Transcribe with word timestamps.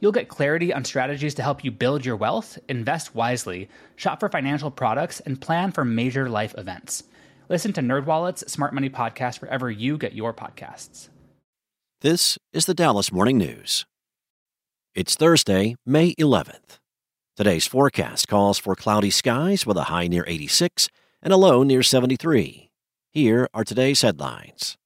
You'll 0.00 0.12
get 0.12 0.28
clarity 0.28 0.72
on 0.72 0.84
strategies 0.84 1.34
to 1.34 1.42
help 1.42 1.64
you 1.64 1.70
build 1.70 2.04
your 2.04 2.16
wealth, 2.16 2.58
invest 2.68 3.14
wisely, 3.14 3.68
shop 3.96 4.20
for 4.20 4.28
financial 4.28 4.70
products, 4.70 5.20
and 5.20 5.40
plan 5.40 5.72
for 5.72 5.84
major 5.84 6.28
life 6.28 6.54
events. 6.58 7.04
Listen 7.48 7.72
to 7.74 7.80
NerdWallet's 7.80 8.50
Smart 8.50 8.74
Money 8.74 8.90
Podcast 8.90 9.40
wherever 9.40 9.70
you 9.70 9.96
get 9.96 10.14
your 10.14 10.34
podcasts. 10.34 11.08
This 12.02 12.38
is 12.52 12.66
the 12.66 12.74
Dallas 12.74 13.10
Morning 13.10 13.38
News. 13.38 13.86
It's 14.94 15.14
Thursday, 15.14 15.76
May 15.86 16.14
11th. 16.14 16.78
Today's 17.36 17.66
forecast 17.66 18.28
calls 18.28 18.58
for 18.58 18.74
cloudy 18.74 19.10
skies 19.10 19.66
with 19.66 19.76
a 19.76 19.84
high 19.84 20.08
near 20.08 20.24
86 20.26 20.88
and 21.22 21.32
a 21.32 21.36
low 21.36 21.62
near 21.62 21.82
73. 21.82 22.70
Here 23.12 23.48
are 23.54 23.64
today's 23.64 24.02
headlines. 24.02 24.76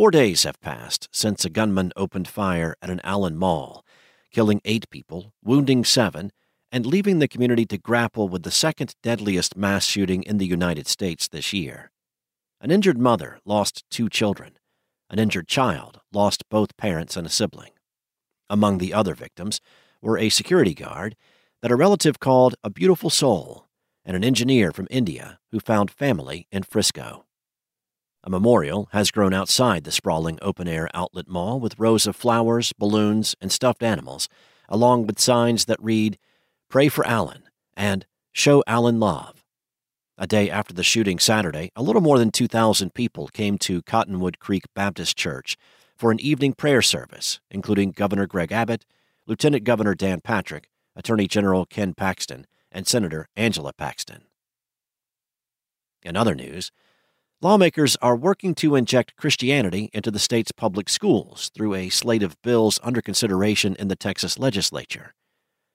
Four 0.00 0.10
days 0.10 0.44
have 0.44 0.58
passed 0.62 1.10
since 1.12 1.44
a 1.44 1.50
gunman 1.50 1.92
opened 1.94 2.26
fire 2.26 2.74
at 2.80 2.88
an 2.88 3.02
Allen 3.04 3.36
mall, 3.36 3.84
killing 4.30 4.62
eight 4.64 4.88
people, 4.88 5.34
wounding 5.44 5.84
seven, 5.84 6.32
and 6.72 6.86
leaving 6.86 7.18
the 7.18 7.28
community 7.28 7.66
to 7.66 7.76
grapple 7.76 8.26
with 8.26 8.42
the 8.42 8.50
second 8.50 8.94
deadliest 9.02 9.58
mass 9.58 9.84
shooting 9.84 10.22
in 10.22 10.38
the 10.38 10.46
United 10.46 10.86
States 10.86 11.28
this 11.28 11.52
year. 11.52 11.90
An 12.62 12.70
injured 12.70 12.96
mother 12.96 13.40
lost 13.44 13.84
two 13.90 14.08
children. 14.08 14.52
An 15.10 15.18
injured 15.18 15.48
child 15.48 16.00
lost 16.14 16.48
both 16.48 16.78
parents 16.78 17.14
and 17.14 17.26
a 17.26 17.30
sibling. 17.30 17.72
Among 18.48 18.78
the 18.78 18.94
other 18.94 19.14
victims 19.14 19.60
were 20.00 20.16
a 20.16 20.30
security 20.30 20.72
guard 20.72 21.14
that 21.60 21.70
a 21.70 21.76
relative 21.76 22.18
called 22.18 22.54
a 22.64 22.70
beautiful 22.70 23.10
soul 23.10 23.66
and 24.06 24.16
an 24.16 24.24
engineer 24.24 24.72
from 24.72 24.88
India 24.90 25.40
who 25.50 25.60
found 25.60 25.90
family 25.90 26.46
in 26.50 26.62
Frisco. 26.62 27.26
A 28.22 28.30
memorial 28.30 28.88
has 28.92 29.10
grown 29.10 29.32
outside 29.32 29.84
the 29.84 29.92
sprawling 29.92 30.38
open 30.42 30.68
air 30.68 30.90
outlet 30.92 31.26
mall 31.26 31.58
with 31.58 31.78
rows 31.78 32.06
of 32.06 32.14
flowers, 32.14 32.72
balloons, 32.74 33.34
and 33.40 33.50
stuffed 33.50 33.82
animals, 33.82 34.28
along 34.68 35.06
with 35.06 35.18
signs 35.18 35.64
that 35.64 35.82
read, 35.82 36.18
Pray 36.68 36.88
for 36.88 37.06
Allen 37.06 37.44
and 37.74 38.06
Show 38.32 38.62
Allen 38.66 39.00
Love. 39.00 39.44
A 40.18 40.26
day 40.26 40.50
after 40.50 40.74
the 40.74 40.84
shooting 40.84 41.18
Saturday, 41.18 41.70
a 41.74 41.82
little 41.82 42.02
more 42.02 42.18
than 42.18 42.30
2,000 42.30 42.92
people 42.92 43.28
came 43.28 43.56
to 43.58 43.80
Cottonwood 43.82 44.38
Creek 44.38 44.64
Baptist 44.74 45.16
Church 45.16 45.56
for 45.96 46.10
an 46.10 46.20
evening 46.20 46.52
prayer 46.52 46.82
service, 46.82 47.40
including 47.50 47.90
Governor 47.90 48.26
Greg 48.26 48.52
Abbott, 48.52 48.84
Lieutenant 49.26 49.64
Governor 49.64 49.94
Dan 49.94 50.20
Patrick, 50.20 50.68
Attorney 50.94 51.26
General 51.26 51.64
Ken 51.64 51.94
Paxton, 51.94 52.46
and 52.70 52.86
Senator 52.86 53.28
Angela 53.34 53.72
Paxton. 53.72 54.24
In 56.02 56.16
other 56.16 56.34
news, 56.34 56.70
Lawmakers 57.42 57.96
are 58.02 58.16
working 58.16 58.54
to 58.56 58.76
inject 58.76 59.16
Christianity 59.16 59.88
into 59.94 60.10
the 60.10 60.18
state's 60.18 60.52
public 60.52 60.90
schools 60.90 61.50
through 61.54 61.74
a 61.74 61.88
slate 61.88 62.22
of 62.22 62.36
bills 62.42 62.78
under 62.82 63.00
consideration 63.00 63.74
in 63.78 63.88
the 63.88 63.96
Texas 63.96 64.38
legislature. 64.38 65.14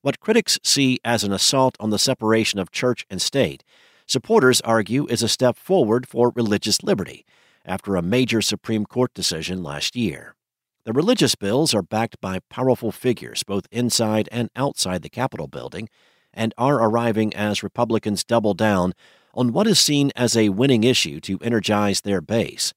What 0.00 0.20
critics 0.20 0.60
see 0.62 1.00
as 1.04 1.24
an 1.24 1.32
assault 1.32 1.76
on 1.80 1.90
the 1.90 1.98
separation 1.98 2.60
of 2.60 2.70
church 2.70 3.04
and 3.10 3.20
state, 3.20 3.64
supporters 4.06 4.60
argue 4.60 5.08
is 5.08 5.20
a 5.20 5.28
step 5.28 5.56
forward 5.56 6.06
for 6.06 6.30
religious 6.36 6.84
liberty 6.84 7.26
after 7.64 7.96
a 7.96 8.02
major 8.02 8.40
Supreme 8.40 8.86
Court 8.86 9.12
decision 9.12 9.60
last 9.60 9.96
year. 9.96 10.36
The 10.84 10.92
religious 10.92 11.34
bills 11.34 11.74
are 11.74 11.82
backed 11.82 12.20
by 12.20 12.38
powerful 12.48 12.92
figures 12.92 13.42
both 13.42 13.66
inside 13.72 14.28
and 14.30 14.48
outside 14.54 15.02
the 15.02 15.10
Capitol 15.10 15.48
building 15.48 15.88
and 16.32 16.54
are 16.56 16.76
arriving 16.76 17.34
as 17.34 17.64
Republicans 17.64 18.22
double 18.22 18.54
down 18.54 18.94
on 19.34 19.52
what 19.52 19.66
is 19.66 19.78
seen 19.78 20.10
as 20.16 20.36
a 20.36 20.48
winning 20.48 20.84
issue 20.84 21.20
to 21.20 21.38
energize 21.42 22.00
their 22.00 22.20
base, 22.20 22.72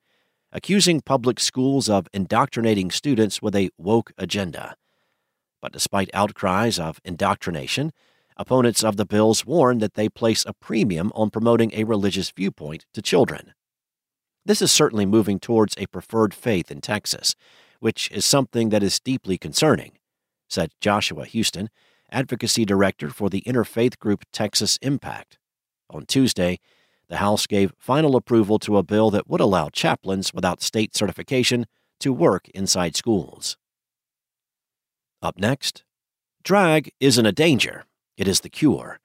accusing 0.52 1.02
public 1.02 1.40
schools 1.40 1.90
of 1.90 2.08
indoctrinating 2.14 2.92
students 2.92 3.42
with 3.42 3.56
a 3.56 3.70
woke 3.78 4.12
agenda. 4.18 4.76
But 5.62 5.74
despite 5.74 6.10
outcries 6.14 6.80
of 6.80 7.00
indoctrination, 7.06 7.92
opponents 8.38 8.84
of 8.84 8.98
the 8.98 9.06
bills 9.06 9.46
warn 9.46 9.78
that 9.80 9.94
they 9.94 10.10
place 10.10 10.44
a 10.46 10.54
premium 10.54 11.12
on 11.14 11.30
promoting 11.30 11.72
a 11.74 11.84
religious 11.84 12.32
viewpoint 12.32 12.86
to 12.94 13.02
children. 13.02 13.54
This 14.46 14.62
is 14.62 14.72
certainly 14.72 15.06
moving 15.06 15.40
towards 15.40 15.76
a 15.78 15.86
preferred 15.86 16.34
faith 16.34 16.72
in 16.72 16.82
Texas, 16.82 17.36
which 17.80 18.10
is 18.12 18.26
something 18.26 18.70
that 18.70 18.84
is 18.84 19.00
deeply 19.00 19.38
concerning, 19.38 19.92
said 20.50 20.72
Joshua 20.82 21.26
Houston, 21.26 21.70
advocacy 22.12 22.66
director 22.66 23.10
for 23.10 23.30
the 23.30 23.42
interfaith 23.42 24.00
group 24.00 24.26
Texas 24.34 24.78
Impact. 24.82 25.38
On 25.92 26.06
Tuesday, 26.06 26.60
the 27.10 27.18
House 27.18 27.46
gave 27.46 27.74
final 27.78 28.16
approval 28.16 28.58
to 28.60 28.78
a 28.78 28.84
bill 28.84 29.12
that 29.12 29.30
would 29.30 29.42
allow 29.42 29.70
chaplains 29.70 30.34
without 30.34 30.62
state 30.62 30.96
certification 30.96 31.66
to 32.00 32.14
work 32.14 32.48
inside 32.50 32.96
schools. 32.96 33.58
Up 35.22 35.38
next, 35.38 35.84
drag 36.44 36.92
isn't 37.00 37.26
a 37.26 37.34
danger, 37.34 37.86
it 38.18 38.28
is 38.28 38.40
the 38.40 38.50
cure. 38.50 39.00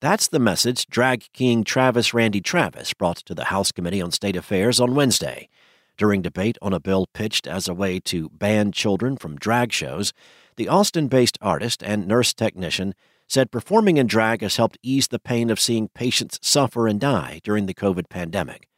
That's 0.00 0.28
the 0.28 0.40
message 0.40 0.86
drag 0.88 1.32
king 1.32 1.64
Travis 1.64 2.12
Randy 2.12 2.40
Travis 2.40 2.92
brought 2.92 3.18
to 3.18 3.34
the 3.34 3.44
House 3.44 3.72
Committee 3.72 4.02
on 4.02 4.10
State 4.10 4.36
Affairs 4.36 4.80
on 4.80 4.94
Wednesday. 4.94 5.48
During 5.96 6.22
debate 6.22 6.58
on 6.60 6.72
a 6.72 6.80
bill 6.80 7.06
pitched 7.14 7.46
as 7.46 7.68
a 7.68 7.74
way 7.74 8.00
to 8.00 8.28
ban 8.30 8.72
children 8.72 9.16
from 9.16 9.36
drag 9.36 9.72
shows, 9.72 10.12
the 10.56 10.68
Austin 10.68 11.06
based 11.06 11.38
artist 11.40 11.82
and 11.82 12.08
nurse 12.08 12.34
technician 12.34 12.94
said 13.28 13.50
performing 13.50 13.96
in 13.96 14.06
drag 14.06 14.42
has 14.42 14.56
helped 14.56 14.78
ease 14.82 15.08
the 15.08 15.18
pain 15.18 15.50
of 15.50 15.60
seeing 15.60 15.88
patients 15.88 16.38
suffer 16.42 16.86
and 16.86 17.00
die 17.00 17.40
during 17.42 17.66
the 17.66 17.74
COVID 17.74 18.08
pandemic. 18.08 18.68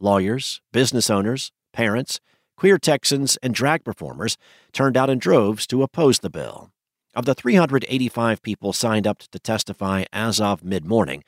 Lawyers, 0.00 0.60
business 0.72 1.10
owners, 1.10 1.52
parents, 1.72 2.20
queer 2.56 2.78
Texans, 2.78 3.36
and 3.38 3.54
drag 3.54 3.84
performers 3.84 4.36
turned 4.72 4.96
out 4.96 5.10
in 5.10 5.18
droves 5.18 5.66
to 5.66 5.82
oppose 5.82 6.20
the 6.20 6.30
bill. 6.30 6.70
Of 7.14 7.26
the 7.26 7.34
385 7.34 8.42
people 8.42 8.72
signed 8.72 9.06
up 9.06 9.18
to 9.18 9.38
testify 9.38 10.04
as 10.12 10.40
of 10.40 10.64
mid 10.64 10.84
morning, 10.84 11.22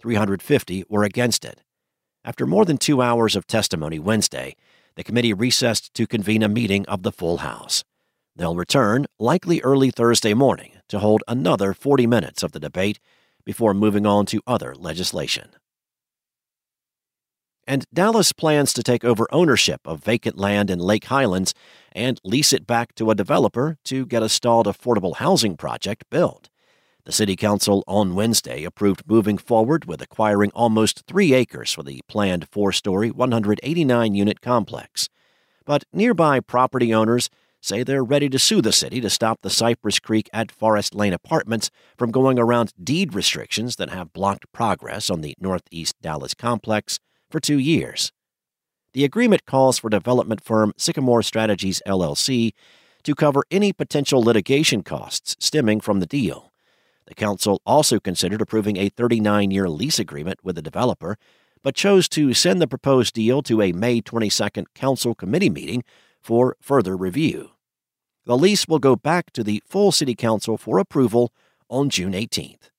350 0.00 0.84
were 0.88 1.04
against 1.04 1.44
it. 1.44 1.60
After 2.24 2.46
more 2.46 2.64
than 2.64 2.78
two 2.78 3.02
hours 3.02 3.36
of 3.36 3.46
testimony 3.46 3.98
Wednesday, 3.98 4.56
the 4.96 5.04
committee 5.04 5.34
recessed 5.34 5.92
to 5.94 6.06
convene 6.06 6.42
a 6.42 6.48
meeting 6.48 6.86
of 6.86 7.02
the 7.02 7.12
full 7.12 7.38
House. 7.38 7.84
They'll 8.36 8.54
return, 8.54 9.06
likely 9.18 9.60
early 9.62 9.90
Thursday 9.90 10.34
morning, 10.34 10.72
to 10.88 10.98
hold 10.98 11.24
another 11.26 11.72
40 11.72 12.06
minutes 12.06 12.42
of 12.42 12.52
the 12.52 12.60
debate 12.60 13.00
before 13.44 13.72
moving 13.72 14.04
on 14.04 14.26
to 14.26 14.42
other 14.46 14.74
legislation. 14.74 15.50
And 17.66 17.84
Dallas 17.92 18.32
plans 18.32 18.72
to 18.74 18.82
take 18.82 19.04
over 19.04 19.26
ownership 19.32 19.80
of 19.86 20.04
vacant 20.04 20.38
land 20.38 20.70
in 20.70 20.78
Lake 20.78 21.06
Highlands 21.06 21.54
and 21.92 22.20
lease 22.22 22.52
it 22.52 22.66
back 22.66 22.94
to 22.96 23.10
a 23.10 23.14
developer 23.14 23.78
to 23.84 24.06
get 24.06 24.22
a 24.22 24.28
stalled 24.28 24.66
affordable 24.66 25.16
housing 25.16 25.56
project 25.56 26.04
built. 26.10 26.48
The 27.06 27.12
City 27.12 27.36
Council 27.36 27.82
on 27.86 28.14
Wednesday 28.14 28.64
approved 28.64 29.04
moving 29.06 29.38
forward 29.38 29.84
with 29.86 30.02
acquiring 30.02 30.50
almost 30.54 31.04
three 31.06 31.32
acres 31.32 31.72
for 31.72 31.82
the 31.82 32.02
planned 32.08 32.48
four 32.50 32.70
story, 32.70 33.10
189 33.10 34.14
unit 34.14 34.40
complex. 34.40 35.08
But 35.64 35.84
nearby 35.92 36.40
property 36.40 36.92
owners 36.92 37.30
say 37.60 37.82
they're 37.82 38.04
ready 38.04 38.28
to 38.28 38.38
sue 38.38 38.60
the 38.60 38.72
city 38.72 39.00
to 39.00 39.10
stop 39.10 39.40
the 39.42 39.50
Cypress 39.50 39.98
Creek 39.98 40.28
at 40.32 40.52
Forest 40.52 40.94
Lane 40.94 41.12
apartments 41.12 41.70
from 41.96 42.10
going 42.10 42.38
around 42.38 42.72
deed 42.82 43.14
restrictions 43.14 43.76
that 43.76 43.90
have 43.90 44.12
blocked 44.12 44.50
progress 44.52 45.10
on 45.10 45.20
the 45.20 45.34
Northeast 45.40 45.96
Dallas 46.00 46.34
complex 46.34 46.98
for 47.30 47.40
two 47.40 47.58
years. 47.58 48.12
The 48.92 49.04
agreement 49.04 49.44
calls 49.46 49.78
for 49.78 49.90
development 49.90 50.42
firm 50.42 50.72
Sycamore 50.76 51.22
Strategies 51.22 51.82
LLC 51.86 52.52
to 53.02 53.14
cover 53.14 53.44
any 53.50 53.72
potential 53.72 54.22
litigation 54.22 54.82
costs 54.82 55.36
stemming 55.38 55.80
from 55.80 56.00
the 56.00 56.06
deal. 56.06 56.52
The 57.06 57.14
council 57.14 57.60
also 57.64 58.00
considered 58.00 58.40
approving 58.40 58.76
a 58.76 58.88
39 58.88 59.50
year 59.50 59.68
lease 59.68 59.98
agreement 59.98 60.40
with 60.42 60.56
the 60.56 60.62
developer, 60.62 61.16
but 61.62 61.74
chose 61.74 62.08
to 62.10 62.34
send 62.34 62.60
the 62.60 62.66
proposed 62.66 63.14
deal 63.14 63.42
to 63.42 63.62
a 63.62 63.72
May 63.72 64.00
22nd 64.00 64.66
council 64.74 65.14
committee 65.14 65.50
meeting 65.50 65.84
for 66.26 66.56
further 66.60 66.96
review. 66.96 67.50
The 68.24 68.36
lease 68.36 68.66
will 68.66 68.80
go 68.80 68.96
back 68.96 69.32
to 69.34 69.44
the 69.44 69.62
full 69.64 69.92
City 69.92 70.16
Council 70.16 70.58
for 70.58 70.78
approval 70.78 71.32
on 71.70 71.88
June 71.88 72.12
18th. 72.12 72.70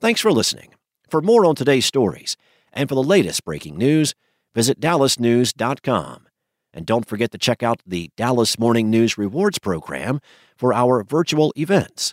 Thanks 0.00 0.20
for 0.20 0.30
listening. 0.30 0.74
For 1.08 1.20
more 1.22 1.46
on 1.46 1.54
today's 1.54 1.86
stories 1.86 2.36
and 2.74 2.90
for 2.90 2.94
the 2.94 3.02
latest 3.02 3.42
breaking 3.44 3.78
news, 3.78 4.14
visit 4.54 4.78
dallasnews.com. 4.78 6.28
And 6.74 6.84
don't 6.84 7.08
forget 7.08 7.30
to 7.32 7.38
check 7.38 7.62
out 7.62 7.80
the 7.86 8.10
Dallas 8.16 8.58
Morning 8.58 8.90
News 8.90 9.16
Rewards 9.16 9.58
Program 9.58 10.20
for 10.56 10.74
our 10.74 11.02
virtual 11.02 11.54
events. 11.56 12.12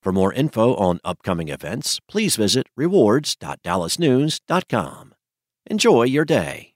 For 0.00 0.12
more 0.12 0.32
info 0.32 0.76
on 0.76 1.00
upcoming 1.04 1.48
events, 1.48 1.98
please 2.08 2.36
visit 2.36 2.68
rewards.dallasnews.com. 2.76 5.14
Enjoy 5.68 6.04
your 6.04 6.24
day. 6.24 6.75